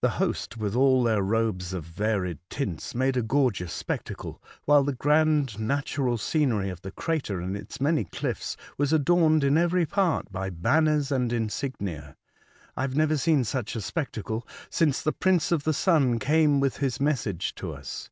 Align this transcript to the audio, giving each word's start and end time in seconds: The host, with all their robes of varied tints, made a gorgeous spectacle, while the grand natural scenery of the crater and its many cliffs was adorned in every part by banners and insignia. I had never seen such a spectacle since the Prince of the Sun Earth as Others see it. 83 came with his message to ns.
The 0.00 0.10
host, 0.22 0.56
with 0.58 0.76
all 0.76 1.02
their 1.02 1.20
robes 1.20 1.72
of 1.74 1.82
varied 1.82 2.38
tints, 2.48 2.94
made 2.94 3.16
a 3.16 3.22
gorgeous 3.24 3.72
spectacle, 3.72 4.40
while 4.64 4.84
the 4.84 4.92
grand 4.94 5.58
natural 5.58 6.18
scenery 6.18 6.70
of 6.70 6.82
the 6.82 6.92
crater 6.92 7.40
and 7.40 7.56
its 7.56 7.80
many 7.80 8.04
cliffs 8.04 8.56
was 8.78 8.92
adorned 8.92 9.42
in 9.42 9.58
every 9.58 9.86
part 9.86 10.30
by 10.30 10.50
banners 10.50 11.10
and 11.10 11.32
insignia. 11.32 12.16
I 12.76 12.82
had 12.82 12.96
never 12.96 13.16
seen 13.16 13.42
such 13.42 13.74
a 13.74 13.80
spectacle 13.80 14.46
since 14.70 15.02
the 15.02 15.10
Prince 15.10 15.50
of 15.50 15.64
the 15.64 15.72
Sun 15.74 16.02
Earth 16.02 16.06
as 16.06 16.10
Others 16.12 16.28
see 16.28 16.30
it. 16.30 16.32
83 16.32 16.38
came 16.44 16.60
with 16.60 16.76
his 16.76 17.00
message 17.00 17.54
to 17.56 17.76
ns. 17.76 18.10